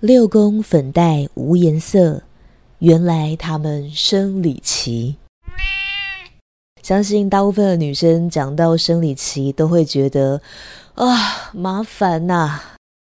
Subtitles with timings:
[0.00, 2.22] 六宫粉黛无颜色，
[2.78, 5.16] 原来她们生理期。
[6.84, 10.40] 相信大部分的女生讲到生理期都会觉得
[10.94, 12.60] 啊，麻烦呐、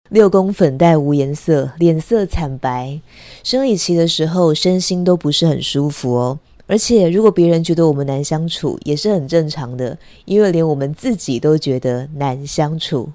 [0.10, 3.02] 六宫粉黛无颜色，脸色惨白。
[3.44, 6.40] 生理期的时候，身心都不是很舒服哦。
[6.66, 13.12] 而且，如果别人觉得我们难相处，也是很正常的，因为连我们自己都觉得难相处。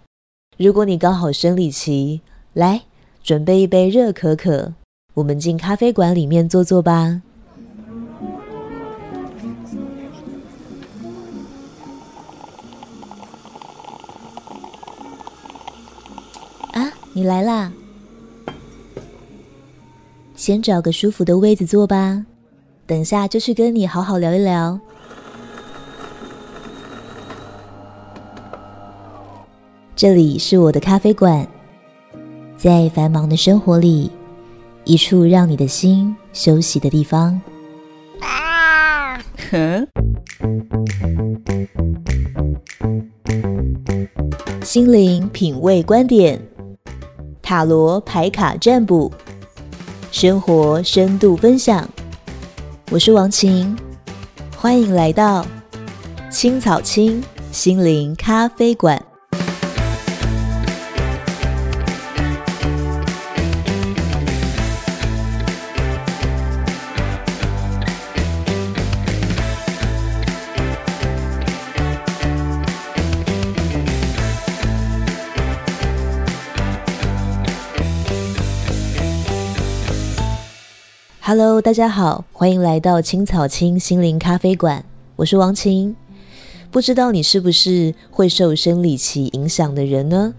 [0.59, 2.21] 如果你刚好生理期，
[2.53, 2.83] 来。
[3.25, 4.75] 准备一杯热可可，
[5.15, 7.23] 我们进咖啡馆里面坐坐吧。
[16.73, 17.73] 啊，你来啦！
[20.37, 22.27] 先找个舒服的位子坐吧，
[22.85, 24.79] 等下就去跟你好好聊一聊。
[29.97, 31.49] 这里是我的咖啡馆。
[32.65, 34.11] 在繁忙的生活里，
[34.85, 37.39] 一处让你的心休息的地方。
[38.21, 39.19] 啊！
[39.51, 39.87] 哼。
[44.63, 46.41] 心灵品味观点，
[47.43, 49.13] 塔罗牌卡占卜，
[50.11, 51.87] 生活深度分享。
[52.91, 53.77] 我是王晴，
[54.57, 55.45] 欢迎来到
[56.31, 57.23] 青草青
[57.53, 58.99] 心灵咖啡馆。
[81.27, 84.85] Hello，大家好，欢迎来到青草青心灵咖啡馆。
[85.17, 85.97] 我是王晴。
[86.71, 90.35] 不知道你是不是会受生理期影响的人呢？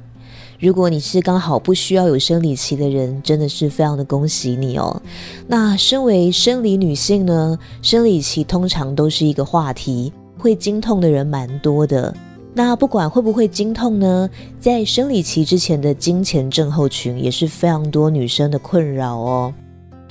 [0.59, 5.01] 如果你是刚好不需要有生理期的人，真的是非常的恭喜你哦。
[5.47, 12.15] 那身为生理女性呢，生理期通常都是一个话题，会经痛的人蛮多的。
[12.53, 19.51] 那不管会不会经痛呢，在生理期之前的经前症候群也是非常多女生的困扰哦。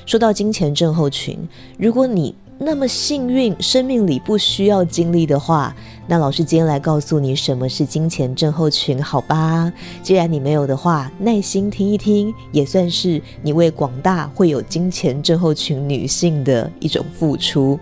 [0.06, 1.38] 说到金钱症候群，
[1.78, 5.74] 如果你那么幸运，生命里不需要经历的话，
[6.06, 9.72] 那老师今天来告诉你什么是金钱症候群，好吧？
[10.02, 17.78] 既然你没有的话，耐心听一听，也算是你为广大会有金钱症候群女性的一种付出。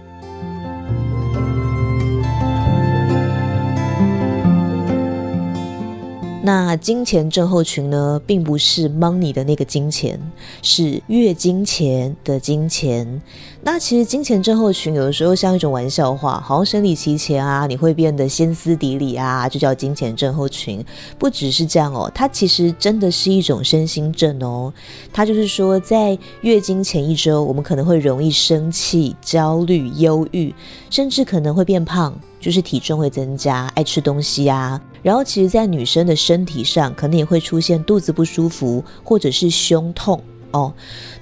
[6.44, 10.20] 那金钱症候群呢，并不是 money 的那个金钱，
[10.60, 13.22] 是月经前的金钱。
[13.62, 20.84] 那其实金钱症候群有的时候像一种玩笑话，好像生理期前啊，你会变得歇斯底里啊，就叫金钱症候群。
[21.16, 24.74] 不只是这样哦，它其实真的是一种身心症哦。
[25.12, 30.52] 它就是说，在月经前一周，我们可能会容易生气、焦虑、忧郁，
[30.90, 32.12] 甚至可能会变胖。
[32.40, 40.72] 就是体重会增加，爱吃东西啊，然后其实，在女生的身体上，可能也会出现肚子不舒服，或者是胸痛哦。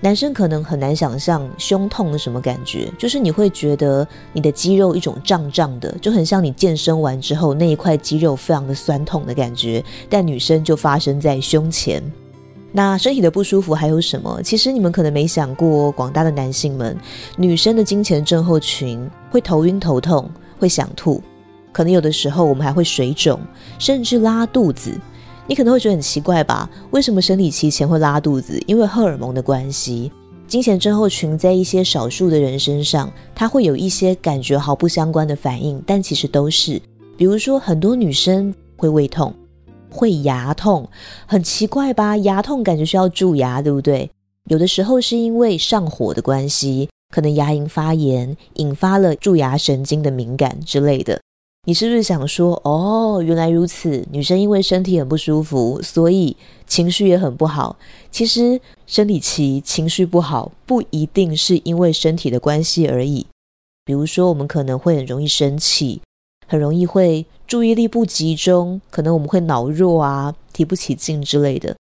[0.01, 9.83] 男生可能很难想象胸痛是什么感觉，就是你会觉得你的肌肉一种胀胀的，就很像你健身完之后那一块肌肉非常的酸痛的感觉。
[10.09, 12.03] 但女生就发生在胸前。
[12.73, 14.43] 那身体的不舒服还有什么？
[14.43, 16.97] 其实你们可能没想过，广大的男性们，
[17.37, 20.31] 女生的经前症候群会头晕头痛。
[20.61, 21.23] 会想吐，
[21.73, 23.41] 可能有的时候我们还会水肿，
[23.79, 24.93] 甚至拉肚子。
[25.47, 26.69] 你可能会觉得很奇怪吧？
[26.91, 28.63] 为什么生理期前会拉肚子？
[28.67, 30.11] 因为荷尔蒙的关系。
[30.47, 36.81] 经前症候群在一些少数的人身上，它会有一些感觉毫不相关的反应，但其实都是。
[37.17, 39.35] 比如说，很多女生会胃痛，
[39.91, 40.89] 会牙痛，
[41.27, 42.17] 很奇怪吧？
[42.17, 44.11] 牙痛感觉需要蛀牙，对不对？
[44.49, 46.89] 有的时候是因为上火的关系。
[47.13, 51.21] 可能牙龈发炎，引发了蛀牙神经的敏感之类的。
[51.71, 54.05] 你是不是想说，哦，原来如此？
[54.11, 56.37] 女生因为身体很不舒服，所以
[56.67, 57.77] 情绪也很不好。
[58.11, 63.25] 其实生理期情绪不好，不一定是因为身体的关系而已。
[63.85, 66.03] 比如说，我们可能会很容易生气，
[66.49, 71.77] 很容易会注意力不集中，可能我们会脑弱啊，提不起劲之类的。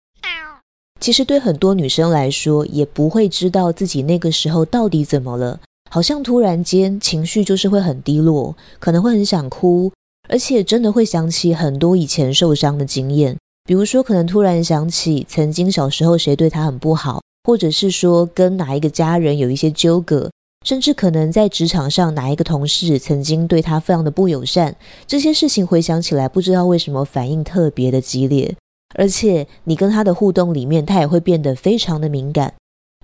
[0.99, 5.61] 其实对很多女生来说，也不会知道自己那个时候到底怎么了，
[5.95, 9.93] 好像突然间情绪就是会很低落，可能会很想哭，
[10.29, 20.29] 而且真的会想起很多以前受伤的经验，比如说可能突然想起曾经小时候谁对他很不好，或者是说跟哪一个家人有一些纠葛，
[20.67, 24.75] 甚至可能在职场上哪一个同事曾经对他非常的不友善，
[25.07, 28.53] 这些事情回想起来，不知道为什么反应特别的激烈。
[28.97, 32.53] 而且你跟他的互动里面，他也会变得非常的敏感。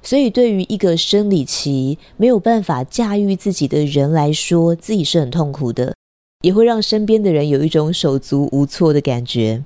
[0.03, 5.95] 所以，对于一个生理期没有办法驾驭自己的人来说，自己是很痛苦的，
[6.43, 9.63] 也会让身边的人有一种手足无措的感觉。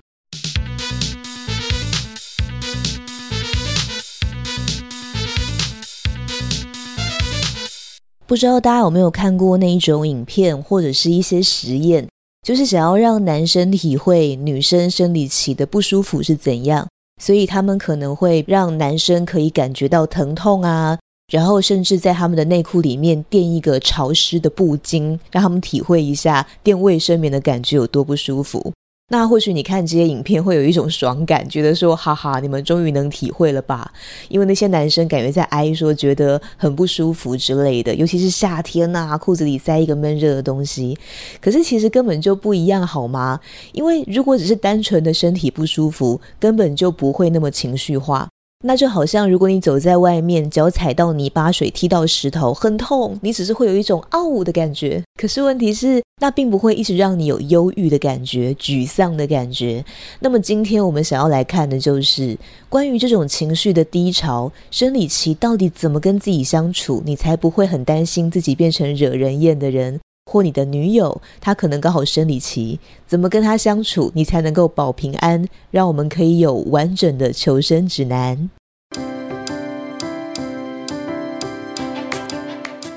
[8.26, 12.08] 不知道大家有没有看过那一种影片，或者是一些实验，
[12.42, 16.88] 就是想要让男生体会女生生理期的不舒服是怎样。
[17.22, 20.98] 所以他们可能会让男生可以感觉到疼痛啊，
[21.32, 28.72] 然后甚至在他们的内裤里面垫一个潮湿的布巾，让他们体会一下垫卫生棉的感觉有多不舒服。
[29.10, 33.92] 那或许你看这些影片会有一种爽感，觉得说哈哈，你们终于能体会了吧？
[34.30, 40.98] 因为那些男生感觉在哀说觉得很不舒服之类的，尤其是夏天呐、啊，裤子里塞一个闷热的东西。
[41.38, 43.38] 可是其实根本就不一样，好吗？
[43.72, 48.26] 因为如果只是单纯的身体不舒服，根本就不会那么情绪化。
[48.66, 55.02] 那就好像，如果你走在外面，脚踩到泥巴水，踢到石头，很痛，你只是会有一种“嗷”的感觉。
[55.20, 59.84] 可是问题是，那并不会一直让你有忧郁的感觉、沮丧的感觉。
[60.20, 62.34] 那么今天我们想要来看的就是
[62.70, 75.46] 关于这种情绪的低潮，生理期到底怎么跟自己相处，你才不会很担心自己变成惹人厌的人，或你的女友她可能刚好生理期，怎么跟她相处，你才能够保平安？
[75.70, 78.50] 让我们可以有完整的求生指南。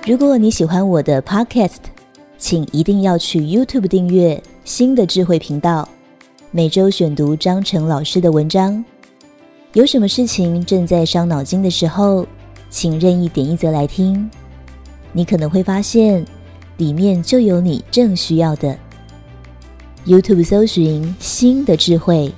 [0.06, 1.80] 如果你喜欢我的 Podcast，
[2.38, 5.88] 请一定要去 YouTube 订阅新的智慧频道，
[6.50, 8.84] 每周选读张成老师的文章。
[9.74, 12.26] 有什么事情正在伤脑筋的时候，
[12.70, 14.30] 请任意点一则来听，
[15.12, 16.26] 你可能会发现
[16.78, 18.78] 里面就有你正需要的。
[20.06, 22.32] YouTube 搜寻心的智慧，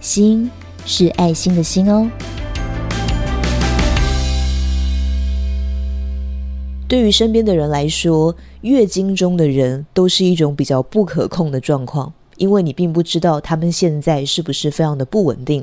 [0.00, 0.50] 心
[0.84, 2.10] 是爱心的心哦。
[6.86, 15.62] 对于身边的人来说，月经中的人都是一种比较不可控的状况，因为你并不知道他们现在是不是非常的不稳定。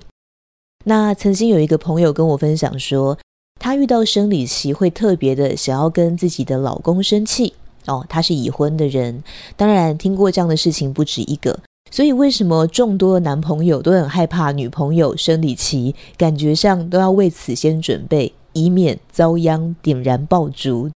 [0.86, 3.18] 那曾经有一个朋友跟我分享说，
[3.60, 7.54] 她遇到生理期会特别的想要跟自己的老公生气
[7.88, 9.24] 哦，他是已婚的人，
[9.56, 11.60] 当然听过这样的事情不止一个。
[11.92, 20.90] 所以为什么众多的男朋友都很害怕女朋友生理期，感觉上都要为此先准备，以免遭殃点燃爆竹。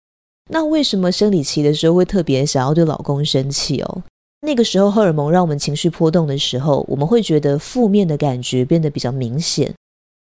[0.49, 4.03] 那为什么生理期的时候会特别想要对老公生气哦？
[4.41, 9.73] 那个时候荷尔蒙让我们情绪波动的时候，我们会觉得负面的感觉变得比较明显。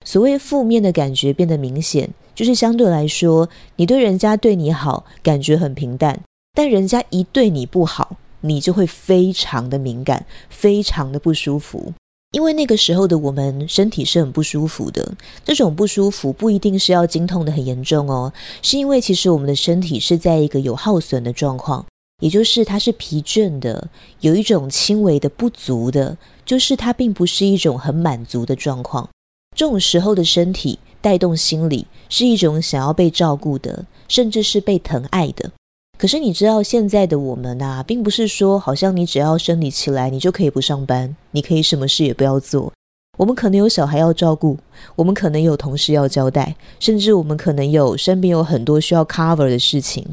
[0.04, 6.20] 所谓负面的感觉变得明显，就是相对来说，你对人家对你好，感觉很平淡，
[6.56, 11.94] 但人家一对你不好，你就会非常的敏感，非常的不舒服。
[12.32, 15.14] 因为那个时候的我们身体是很不舒服的，
[15.44, 21.86] 这种不舒服不一定是要经痛得很严重哦，是因为其实我们的身体是在一个有耗损的状况，
[22.22, 23.88] 也就是它是疲倦的，
[24.20, 29.08] 有一种轻微的不足的，就是它并不是一种很满足的状况。
[29.56, 35.50] 这种时候的身体带动心理是一种想要被照顾的，甚至是被疼爱的。
[35.98, 42.72] 可是你知道现在的我们啊，并不是说好像你只要生理期来，你就可以不上班，你可以什么事也不要做。
[43.18, 44.58] 我们可能有小孩要照顾，
[44.98, 50.06] 我们可能有同事要交代，甚至我们可能有身边有很多需要 cover 的事情。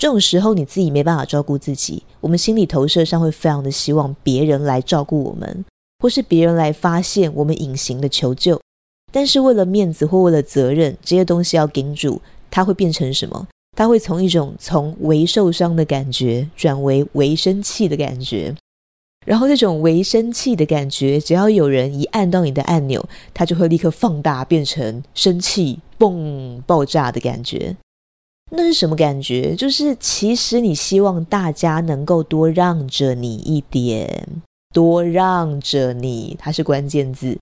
[0.00, 5.64] 这种时候你自己没办法照顾自己，我们心理投射上会非常的希望别人来照顾我们，
[5.98, 8.58] 或是别人来发现我们隐形的求救。
[9.12, 13.46] 但是为了面子或为了责任，这些东西要顶住，它会变成什么？
[13.78, 18.52] 它会从一种从微受伤的感觉转为微生气的感觉，
[19.24, 27.76] 然后这种微生气的感觉，只要有人一按到你的按钮，它就会立刻放大，变成生气、嘣、爆炸的感觉。
[28.50, 29.54] 那是什么感觉？
[29.54, 34.26] 就是其实你希望大家能够多让着你一点，
[34.74, 37.38] 多让着你，它是关键字。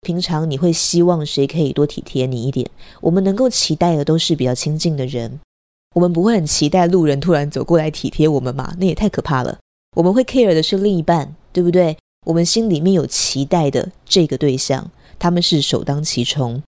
[0.00, 2.66] 平常你会希望谁可以多体贴你一点？
[3.02, 5.38] 我们能够期待的都是比较亲近的人。
[5.98, 8.72] 我们不会很期待路人突然走过来体贴我们嘛？
[8.78, 9.58] 那也太可怕了。
[9.96, 11.96] 我们会 care 的是另一半，对不对？
[12.24, 14.88] 我们心里面有期待的这个对象，
[15.18, 16.62] 他们是首当其冲。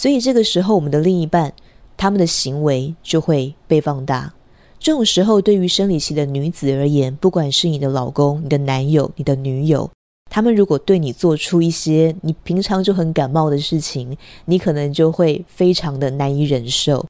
[0.00, 1.52] 所以这个时候，我们的另一半
[1.98, 4.32] 他们的行为就会被放大。
[4.78, 9.90] 这种时候，对于生理期的女子而言，不管是你的老公、你的男友、你的女友，
[10.30, 17.04] 他们如果对你做出一些你平常就很感冒的事情，你可能就会非常的难以忍受。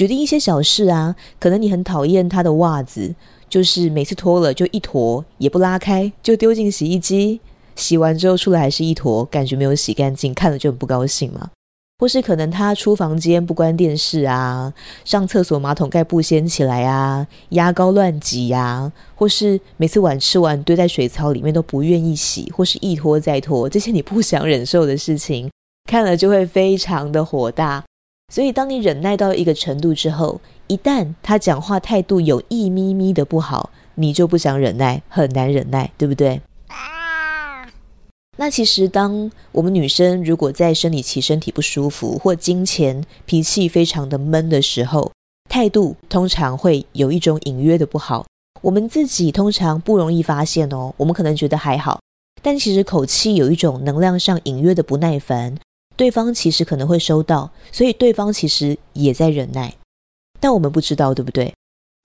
[0.00, 3.14] 决定一些小事啊，可能你很讨厌他的袜子，
[3.50, 7.38] 就是每次脱了就一坨，也不拉开，就丢进洗衣机。
[7.76, 11.50] 洗完之后出来还是一坨，感觉没有洗干净，看了就很不高兴嘛。
[11.98, 14.72] 或是可能他出房间不关电视啊，
[15.04, 25.50] 上厕所马桶盖不掀起来啊，牙膏乱挤呀，或是每次碗吃完堆在水槽里面都不愿意洗，或是一拖再拖，这些你不想忍受的事情，
[25.84, 27.84] 看了就会非常的火大。
[28.30, 36.40] 所以当你忍耐到一个程度之后，一旦他讲话态度有一咪咪的不好，你就不想忍耐，很难忍耐，对不对？
[38.38, 45.12] 那其实，当我们女生如果在生理期身体不舒服，或金钱脾气非常的闷的时候，
[45.50, 48.24] 态度通常会有一种隐约的不好。
[48.62, 52.00] 我们自己通常不容易发现哦，我们可能觉得还好，
[52.40, 55.56] 但其实口气有一种能量上隐约的不耐烦，
[56.00, 59.70] 对方其实可能会收到，所以对方其实也在忍耐，
[60.40, 61.52] 但我们不知道，对不对？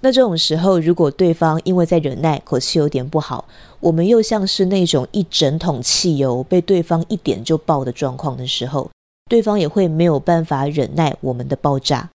[0.03, 3.45] 那这种时候，如果对方因为在忍耐，口气有点不好，
[3.79, 8.91] 我们又像是那种一整桶汽油被对方一点就爆的状况的时候，
[9.29, 12.09] 对方也会没有办法忍耐我们的爆炸。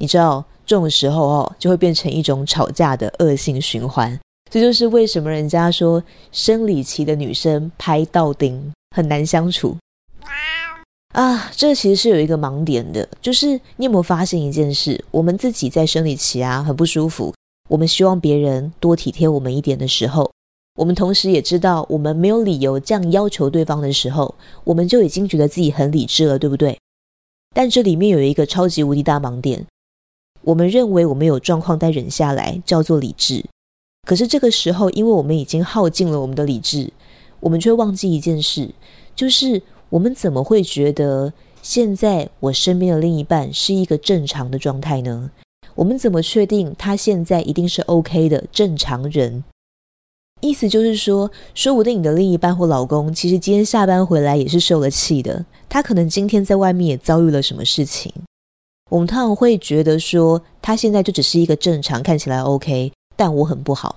[0.00, 4.18] 你知道，这种时候哦，就会变成一种吵架的恶性循环。
[4.50, 6.02] 这就是为什么人家说
[6.32, 9.76] 生理期的女生拍到钉很难相处。
[11.14, 15.04] 啊，这其实是有一个盲点的，就是你有没有发现一件事？
[15.12, 17.32] 我们自己在生理期啊，很不舒服，
[17.68, 20.28] 我们希望别人多体贴我们一点的时候，
[20.74, 26.76] 我们同时也知道我们没有理由这样要求对方的时候，我们就已经觉得自己很理智了，对不对？
[27.54, 29.64] 但这里面有一个超级无敌大盲点，
[30.42, 33.44] 我们认为我们有状况再忍下来叫做理智，
[34.04, 36.92] 可是这个时候，因为我们已经耗尽了我们的理智，
[37.38, 38.74] 我们却忘记一件事，
[39.14, 39.62] 就是。
[39.94, 41.32] 我们怎么会觉得
[41.62, 45.30] 现在我身边的另一半是一个正常的状态呢？
[45.76, 49.44] 我们怎么确定他现在一定是 OK 的正常人？
[50.40, 58.12] 意思就是说，说不定你的另一半或老公其实今天下班回来也是受了气的，他可能今天在外面也遭遇了什么事情。
[58.90, 63.94] 我们通常会觉得说，他现在就只是一个正常，看起来 OK，但我很不好。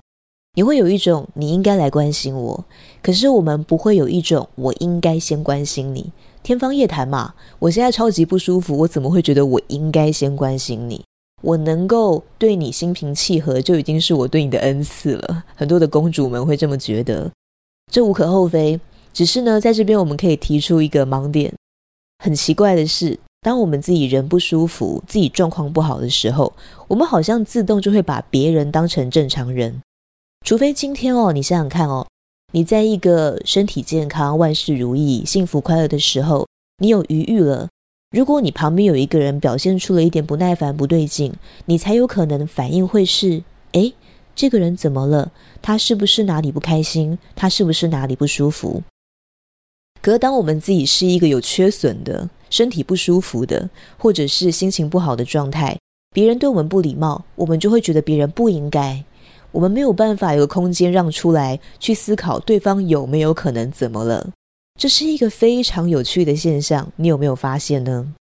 [0.57, 2.65] 你会有一种你应该来关心我，
[3.03, 6.11] 可是我们不会有一种我应该先关心你。
[6.41, 7.35] 天方夜谭嘛！
[7.59, 11.03] 我现在超级不舒服，我怎么会觉得我应该先关心你？
[11.43, 15.43] 我能够对你心平气和，就已经是我对你的恩赐了。
[15.53, 17.29] 很多的公主们会这么觉得，
[17.91, 18.79] 这无可厚非。
[19.13, 21.53] 只是呢，在这边我们可以提出一个盲点。
[22.17, 26.51] 很奇怪的是，当我们自己人不舒服、自己状况不好的时候，
[26.87, 29.83] 我们好像自动就会把别人当成正常人。
[30.47, 32.07] 除非今天哦，你想想看哦，
[32.53, 37.67] 你在一个身体健康、万事如意、幸福快乐的时候，你有余裕了。
[38.11, 41.33] 如果你旁边有一个人表现出了一点不耐烦、不对劲，
[41.65, 43.93] 你才有可能反应会是：诶，
[44.37, 45.33] 这个人怎么了？
[45.61, 47.19] 他是不是哪里不开心？
[47.35, 48.81] 他是不是哪里不舒服？
[50.01, 55.77] 可当我们自己是一个有缺损的、身体不舒服的，或者是心情不好的状态，
[56.13, 59.03] 别人对我们不礼貌，我们就会觉得别人不应该。
[59.57, 64.29] 我们没有办法有个空间让出来去思考对方有没有可能怎么了，
[64.79, 68.13] 这是一个非常有趣的现象，你有没有发现呢？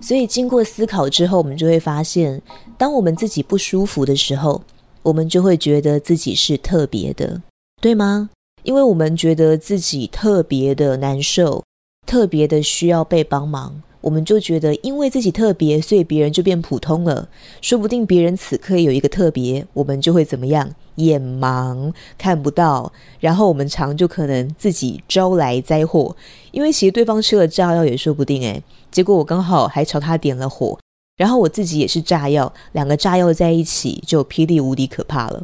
[0.00, 2.42] 所以经过思考之后，我们就会发现，
[2.76, 4.60] 当我们自己不舒服的时候，
[5.04, 7.40] 我们就会觉得自己是特别的，
[7.80, 8.28] 对吗？
[8.64, 11.62] 因为我们觉得自己特别的难受。
[12.06, 17.28] 特别的需要被帮忙，我们就觉得因为自己特别，所以别人就变普通了。
[17.60, 20.70] 说不定别人此刻有一个特别，我们就会怎么样？
[20.96, 26.14] 眼盲看不到，然后我们常就可能自己招来灾祸。
[26.52, 30.78] 因为其实对方吃了炸药也说不定诶，结果我刚好还朝他点了火，
[31.16, 35.42] 然后我自己也是炸药，两个炸药在一起就霹雳无敌可怕了。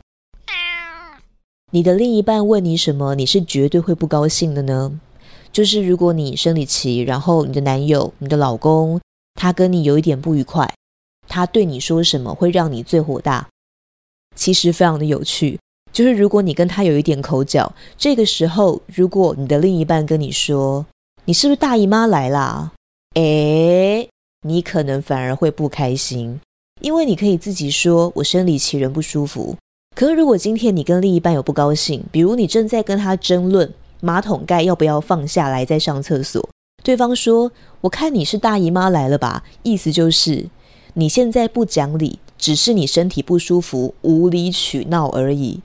[1.73, 5.01] 你的另一半问你什么，你是绝对会不高兴的呢？
[5.53, 9.01] 就是如果你生理期，然后你的男友、你的老公，
[9.35, 10.73] 他跟你有一点不愉快，
[11.27, 13.49] 他对你说什么会让你最火大？
[14.37, 15.59] 其实非常的有趣，
[15.93, 20.87] 就是如果你跟他有一点口角，这个时候如果你的另一半跟你说
[21.27, 22.71] ：“你是不是大姨妈来啦？”
[23.17, 24.09] 诶，
[24.47, 26.41] 你可能反而会不开心，
[26.81, 29.57] 因为你可以自己说：“我生理期人不舒服。”
[29.97, 33.71] 可是如果今天你跟另一半有不高兴，比如你正在跟他争论。
[34.01, 36.49] 马桶盖要不要放下来再上厕所？
[36.83, 37.53] 对方说
[37.83, 40.47] ：“我看你是大姨妈来了吧？”意思就是
[40.95, 45.61] 你现在不讲理，只是你身体不舒服，无理取闹而已。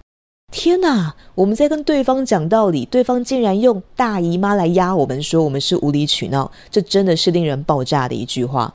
[0.51, 1.15] 天哪！
[1.33, 8.71] 我们在跟对方讲道理，对方竟然用大姨妈来压我们，说我们是无理取闹，这真的是令人爆炸的一句话。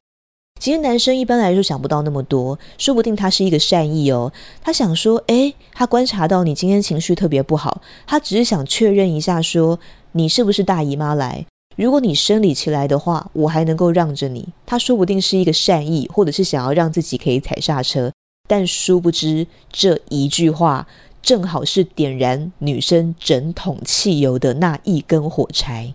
[0.61, 4.31] 其实男生一般来说想不到那么多，说不定他是一个善意哦。
[4.63, 9.81] 他想说，诶，他观察到你今天情绪特别不好，他只是想确认一下说，说
[10.13, 11.47] 你是不是大姨妈来？
[11.77, 14.47] 如果你生理期来的话，我还能够让着你。
[14.67, 18.13] 他说不定是一个善意，或者是想要让自己可以踩刹车，
[18.47, 20.87] 但殊不知这一句话
[21.23, 25.95] 正好是点燃女生整桶汽油的那一根火柴。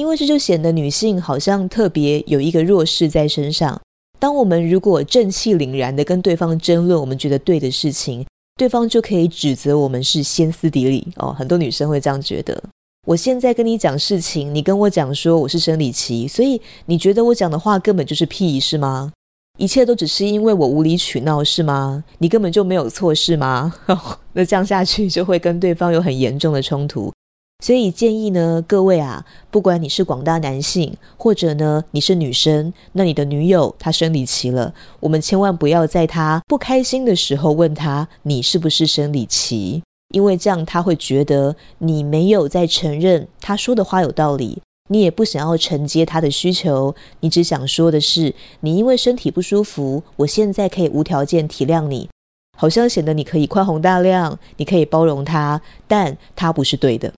[0.00, 3.78] 因为这就显得女性好像特别有一个弱势在身上。
[4.18, 8.24] 当我们如果正气凛然地跟对方争论我们觉得对的事情，
[8.56, 11.34] 对方就可以指责我们是歇斯底里哦。
[11.38, 12.62] 很多女生会这样觉得。
[13.06, 19.12] 我现在跟你讲事情，你跟我讲说我是生理期，所以你觉得我讲的话根本就是屁，是吗？
[19.58, 22.02] 一切都只是因为我无理取闹，是吗？
[22.16, 23.74] 你根本就没有错，是吗？
[24.32, 27.12] 那这样下去就会跟对方有很严重的冲突。
[27.60, 39.82] 所以建议呢，各位啊，不管你是广大男性，或者呢你是女生，那你的女友她生理期了，我们千万不要在她不开心的时候问她你是不是生理期，
[40.14, 52.08] 因为这样她会觉得你没有在承认她说的话有道理，你也不想要承接她的需求，你只想说的是你因为身体不舒服，我现在可以无条件体谅你，
[52.56, 57.12] 好像显得你可以宽宏大量，你可以包容她，但她不是对的。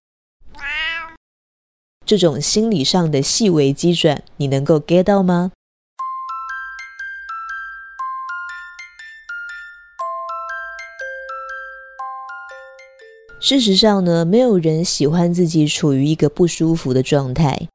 [2.05, 5.53] 这种心理上的细微机转，你能够 get 到吗？
[13.41, 17.69] 事实上呢，没有人喜欢自己处于一个不舒服的状态，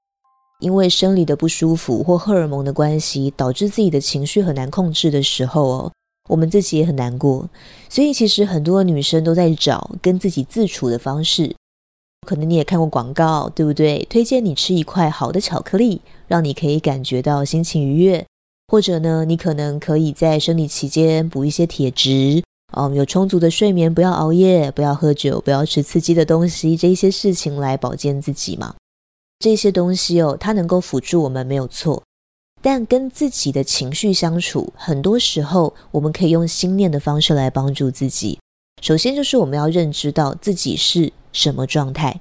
[0.60, 5.92] 因为生理的不舒服或荷尔蒙的关系，导致自己的情绪很难控制的时候哦，
[6.30, 7.50] 我们自己也很难过。
[7.90, 11.56] 所以，其实很多女生都在找跟自己自处的方式。
[12.28, 14.06] 可能你也看过广告，对不对？
[14.10, 18.26] 推荐你吃一块好的巧克力，让你可以感觉到心情愉悦。
[18.68, 22.44] 或者呢，你可能可以在生理期间补一些铁质，
[22.76, 28.76] 嗯，有充足的睡眠，不要熬夜，不要喝酒，不要吃刺激的东西，这一些事情来保健自己嘛。
[29.40, 32.04] 这些东西哦，它能够辅助我们没有错。
[32.62, 38.38] 但跟自己的情绪相处，很多时候我们可以用心念的方式来帮助自己。
[38.82, 41.14] 首先就是我们要认知到自己是。
[41.34, 42.20] 什么状态？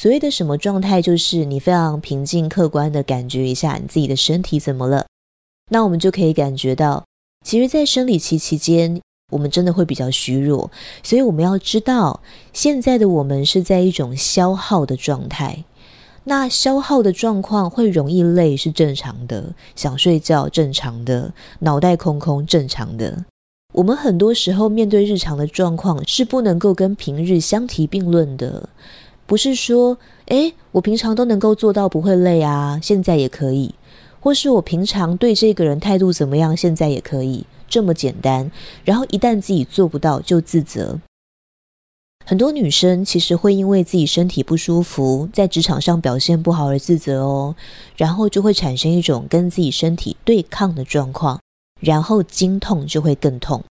[0.00, 5.06] 所谓的什么状态，就是你非常平静、客观的感觉一下你自己的身体怎么了。
[5.70, 7.04] 那我们就可以感觉到，
[7.46, 10.70] 其实，在生理期期间，我们真的会比较虚弱。
[11.02, 12.20] 所以我们要知道，
[12.52, 15.64] 现在的我们是在一种消耗的状态。
[16.24, 21.30] 那消耗的状况会容易累，是正常的；想睡觉，正常的；
[21.60, 23.24] 脑袋空空，正常的。
[23.74, 28.68] 我们很多时候面对日常的状况是不能够跟平日相提并论的，
[29.26, 33.74] 不是说，诶，我平常都能够做到不会累啊，现在也可以，
[34.20, 38.50] 或是我平常对这个人态度怎么样，现在也可以，这么简单。
[38.84, 41.00] 然后一旦自己做不到就自责。
[42.26, 47.54] 很多女生其实会因为自己身体不舒服，在职场上表现不好而自责哦，
[47.96, 51.38] 然后就会产生一种跟自己身体对抗的状况。
[51.80, 53.62] 然后经痛就会更痛。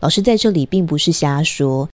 [0.00, 1.88] 老师在这里并不是瞎说，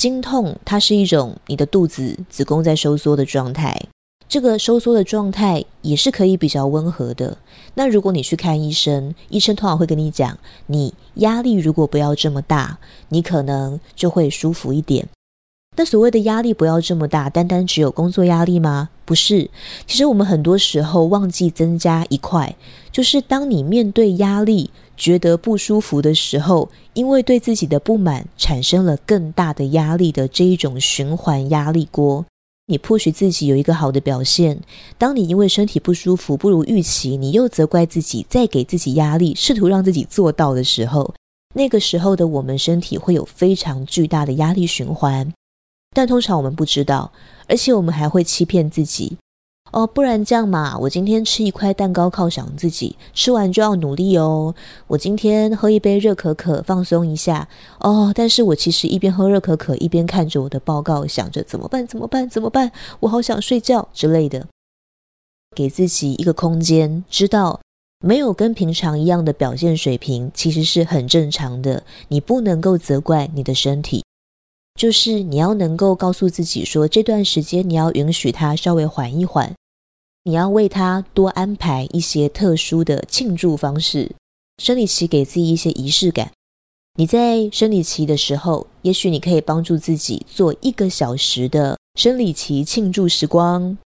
[0.00, 3.78] 经痛它是一种你的肚子子宫在收缩的状态，
[4.26, 7.36] 这个收缩的状态也是可以比较温和的。
[7.74, 12.78] 那如果你去看医生，医生通常会跟你讲，你压力如果不要这么大，
[13.10, 15.06] 你可能就会舒服一点。
[15.76, 18.90] 那所谓的压力不要这么大，单单只有工作压力吗？
[19.06, 19.50] 不是，
[19.86, 22.54] 其实我们很多时候忘记增加一块，
[22.92, 32.26] 就是当你面对压力觉得不舒服的时候，因为对自己的不满产生了更大的压力的这一种循环压力锅。
[32.66, 34.60] 你迫使自己有一个好的表现，
[34.98, 41.14] 当你因为身体不舒服不如预期，你又责怪自己，再给自己压力，试图让自己做到的时候，
[41.54, 45.32] 那个时候的我们身体会有非常巨大的压力循环。
[45.92, 47.12] 但通常我们不知道，
[47.48, 49.16] 而且我们还会欺骗自己。
[49.72, 54.52] 哦，不然这样嘛，我今天吃一块蛋糕犒赏自己，吃完就要努力哦。
[54.88, 57.46] 我今天喝一杯热可可放松一下。
[57.78, 61.86] 哦，但是我其实一边喝热可可，一边看着我的报告，想着怎么办？
[61.86, 62.28] 怎么办？
[62.28, 62.72] 怎么办？
[62.98, 64.44] 我好想睡觉之类的。
[65.54, 67.60] 给自己一个空间，知道
[68.04, 71.84] 没有跟平常一样的表现水平，其实是很正常的。
[72.08, 74.04] 你不能够责怪你的身体。
[74.74, 79.54] 就是你要能够告诉自己说，这段时间你要允许他稍微缓一缓，
[80.24, 84.12] 你要为他多安排一些特殊的庆祝方式。
[84.62, 86.30] 生理期给自己一些仪式感。
[86.96, 93.78] 你在生理期的时候，也许你可以帮助自己做一个小时的生理期庆祝时光。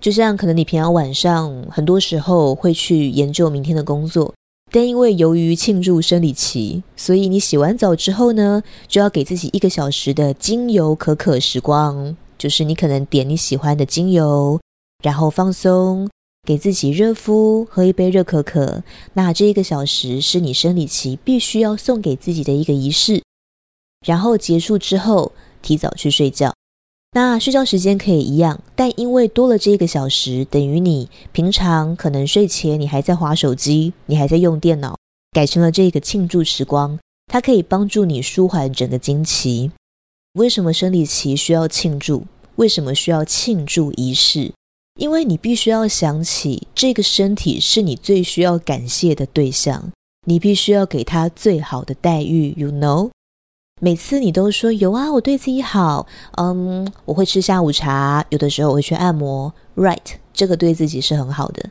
[0.00, 4.34] 就像可能你平常晚上很多时候会去研究明天的工作，
[4.70, 14.60] 但因为由于庆祝生理期，所以你洗完澡之后呢，就要给自己一个小时的精油可可时光，就是你可能点你喜欢的精油，
[15.02, 16.10] 然后放松，
[16.46, 18.82] 给自己热敷，喝一杯热可可。
[19.14, 23.22] 那这一个小时是你生理期必须要送给自己的一个仪式，
[24.06, 26.52] 然后结束之后提早去睡觉。
[27.12, 34.96] 那睡觉时间可以一样，但因为多了这一个小时，等于你平常可能睡前你还在划手机，你还在用电脑，
[35.32, 39.70] 改成了这个庆祝时光，它可以帮助你舒缓整个经期。
[40.34, 42.24] 为什么生理期需要庆祝？
[42.56, 44.52] 为什么需要庆祝仪式？
[45.00, 49.90] 因为你必须要想起，这个身体是你最需要感谢的对象，
[50.26, 53.10] 你必须要给他最好的待遇，you know。
[53.80, 61.70] 每次你都说有啊，我对自己好，嗯，我会吃下午茶，有的时候我会去按摩，right，这个对自己是很好的。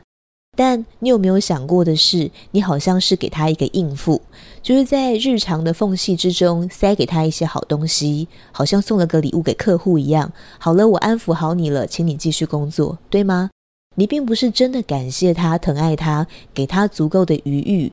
[0.56, 4.20] 但你有没有想过的是，你好像是给他一个应付，
[4.60, 10.32] 就是在日常的缝隙之中塞给他一些好东西，好像送了个礼物给客户一样。
[10.58, 13.50] 好了，我安抚好你了，请你继续工作，对吗？
[13.94, 17.92] 你并不是真的感谢他、疼爱他，给他足够的余裕，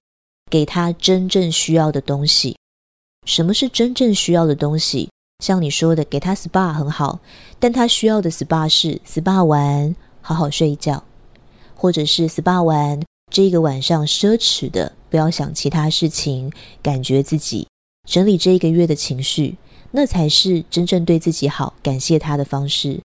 [0.49, 2.55] 给他真正需要的东西。
[3.25, 5.09] 什么是真正需要的东西？
[5.43, 7.19] 像你说的，给他 SPA 很好，
[7.59, 11.03] 但他需要的 SPA 是 SPA 完好好睡一觉，
[11.75, 17.67] 或者是 SPA 完这个晚上奢侈的，不要想其他事情，感觉自己
[18.07, 19.57] 整理这一个月的情绪，
[19.91, 23.01] 那才是真正对自己好、感谢他的方式。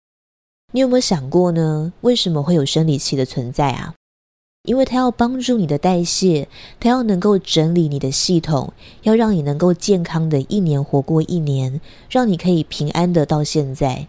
[0.71, 1.91] 你有没有想过呢？
[2.01, 3.93] 为什么会有生理期的存在啊？
[4.63, 6.47] 因为它要帮助你的代谢，
[6.79, 8.71] 它要能够整理你的系统，
[9.01, 14.07] 要让你能够健康的一年活过一年，让你可以平安的到现在。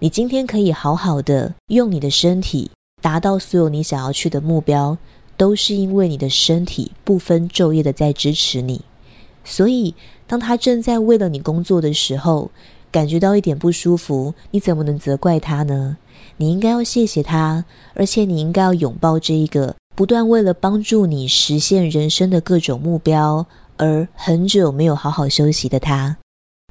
[0.00, 2.70] 你今天可以好好的用你的身体
[3.00, 4.98] 达到所有你想要去的目标，
[5.38, 8.82] 都是因为你的身体不分昼夜的在支持你。
[9.42, 9.94] 所以，
[10.26, 12.50] 当他正在为了你工作的时候，
[12.92, 15.96] 感觉到一点不舒服，你怎么能责怪他呢？
[16.38, 23.44] 你应该要谢谢他，而且你应该要拥抱这一个不断为了帮助你实现人生的各种目标
[23.76, 26.16] 而很久没有好好休息的他。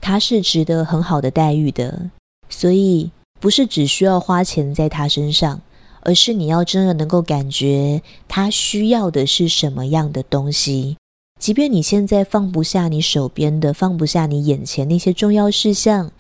[0.01, 2.09] 他是值得很好的待遇的，
[2.49, 5.59] 所以不是只需要花钱在他身上，
[6.01, 10.95] 而是你要真的能够感觉他需要的是什么样的东西。
[11.39, 16.11] 即便你现在放不下你手边的，放不下你眼前那些重要事项，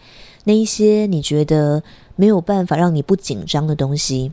[0.47, 1.83] 那一些你觉得。
[2.19, 4.31] 没有办法让你不紧张的东西，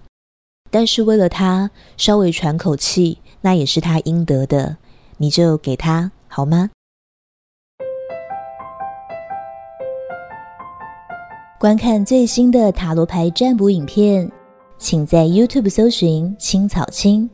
[0.70, 4.79] 但是为了他稍微喘口气，那也是他应得的，
[5.18, 6.70] 你就给他好吗？
[11.61, 14.33] 观看最新的塔罗牌占卜影片，
[14.79, 17.29] 请在 YouTube 搜寻青草青。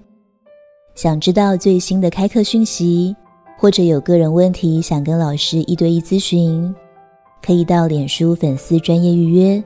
[0.97, 3.15] 想知道最新的开课讯息，
[3.57, 6.75] 或者有个人问题想跟老师一对一咨询，
[7.45, 9.63] 可以到脸书粉丝专业预约。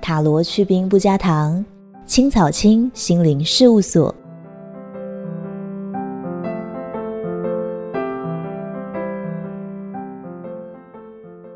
[0.00, 1.64] 塔罗去冰不加糖，
[2.06, 4.14] 青草青心灵事务所。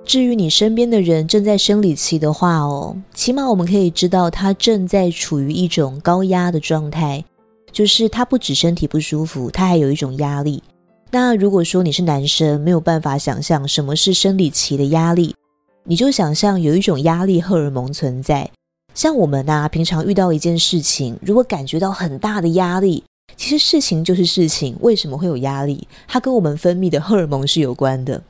[0.04, 7.24] 至于你身边的人正在生理期的话哦，起码我们可以知道他正在处于一种高压的状态，
[7.70, 10.62] 就是他不止身体不舒服，他还有一种压力。
[11.14, 15.34] 那如果说你是男生，没有办法想象什么是生理期的压力。
[15.84, 18.50] 你就想象有一种压力荷尔蒙存在，
[18.94, 23.04] 像我们呐，平常遇到一件事情，如果感觉到很大的压力，
[23.36, 25.86] 其实事情就是事情，为什么会有压力？
[26.08, 28.22] 它跟我们分泌的荷尔蒙是有关的。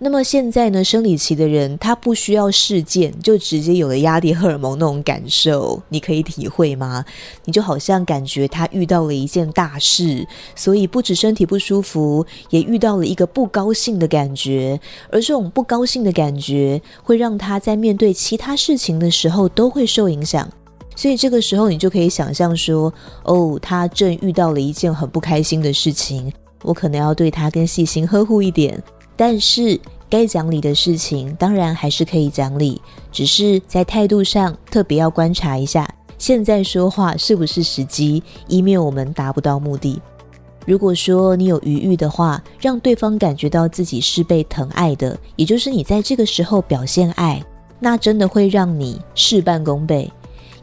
[0.00, 7.04] 那么现在呢，生理期的人他不需要事件，就直接有了压力荷尔蒙那种感受，你可以体会吗？
[7.44, 10.26] 你就好像感觉他遇到了一件大事，
[10.56, 14.80] 所以不止身体不舒服，也遇到了一个不高兴的感觉，
[15.10, 20.50] 而这种不高兴的感觉会让他在面对其他事情的时候都会受影响。
[20.96, 26.32] 所以这个时候你就可以想象说，哦，他正遇到了一件很不开心的事情，
[26.64, 28.82] 我可能要对他更细心呵护一点。
[29.16, 29.78] 但是
[30.10, 32.80] 该讲理的事情，当然还是可以讲理，
[33.12, 40.00] 只是在态度上特别要观察一下，现在说话是不是时机，以免我们达不到目的。
[40.66, 47.44] 如果说你有余裕的话，让对方感觉到自己是被疼爱的，也就是你在这个时候表现爱，
[47.78, 50.10] 那真的会让你事半功倍。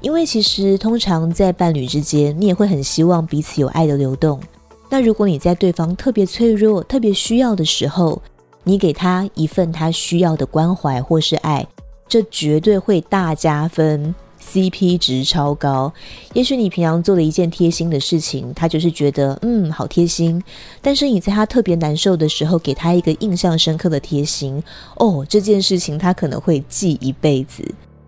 [0.01, 4.41] 因为其实通常在伴侣之间，你也会很希望彼此有爱的流动。
[4.89, 8.19] 那如果你在对方特别脆弱、特别需要的时候，
[8.63, 11.67] 你给他一份他需要的关怀或是爱，
[12.07, 15.91] 这绝对会大加分，CP 值超高。
[16.33, 20.41] 也许你平常做了一件贴心的事情，他就是觉得嗯好贴心。
[20.81, 24.61] 但是你在他特别难受的时候，给他一个印象深刻的贴心，
[24.97, 27.63] 哦，这件事情他可能会记一辈子。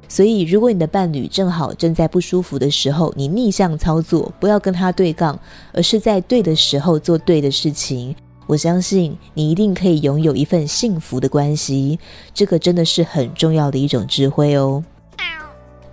[0.08, 5.39] 所以，如果你的伴侣正好正在不舒服的时候，你逆向操作，不要跟他对杠，
[5.72, 8.16] 而是在对的时候做对的事情。
[8.48, 12.00] 我相信你一定可以拥有一份幸福的关系，
[12.34, 14.84] 这个真的是很重要的一种智慧哦。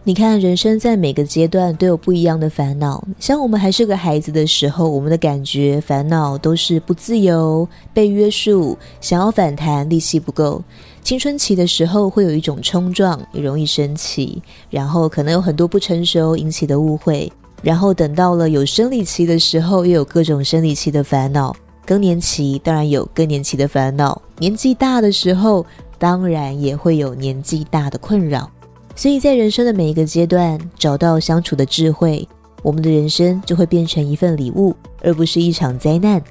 [0.02, 3.06] 你看，人生在每个阶段都有不一样的烦恼。
[3.18, 10.64] 像我们还是个孩子的时候，我们的感觉、烦恼都是不自由、被约束，想要反弹，力气不够。
[11.02, 17.30] 青春期的时候会有一种冲撞，也容易生气，然后可能有很多不成熟引起的误会。
[17.62, 21.54] 然后等到了有生理期的时候，又有各种生理期的烦恼。
[21.90, 24.22] 更年期当然有更年期的烦恼。
[24.38, 25.66] 年纪大的时候，
[25.98, 28.48] 当然也会有年纪大的困扰。
[28.94, 32.28] 所以在人生的每一个阶段，找到相处的智慧，
[32.62, 34.72] 我们的人生就会变成一份礼物，
[35.02, 36.22] 而不是一场灾难。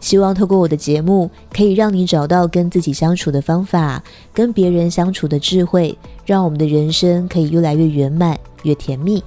[0.00, 9.24] 希望透过我的节目，可以让你找到跟自己相处的方法，跟别人相处的智慧，让我们的人生可以越来越圆满、越甜蜜。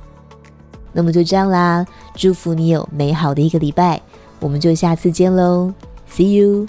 [0.94, 4.00] 那么就这样啦，祝福你有美好的一个礼拜，
[4.40, 5.74] 我们就下次见喽
[6.10, 6.68] ，See you。